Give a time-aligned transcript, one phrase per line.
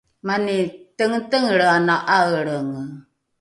[0.27, 0.57] mani
[0.97, 2.81] tengetengelre anai ’aelrenge